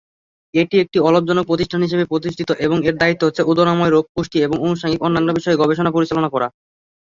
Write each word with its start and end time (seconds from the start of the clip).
এটি 0.53 0.75
একটি 0.79 0.97
অলাভজনক 0.99 1.45
প্রতিষ্ঠান 1.47 1.81
হিসেবে 1.83 2.05
প্রতিষ্ঠিত 2.05 2.49
এবং 2.65 2.77
এর 2.87 2.95
দায়িত্ব 3.01 3.23
হচ্ছে 3.25 3.47
উদরাময় 3.51 3.91
রোগ, 3.91 4.05
পুষ্টি 4.13 4.37
এবং 4.41 4.57
আনুষঙ্গিক 4.61 5.01
অন্যান্য 5.03 5.29
বিষয়ে 5.37 5.59
গবেষণা 5.61 5.91
পরিচালনা 5.93 6.29
করা। 6.31 6.47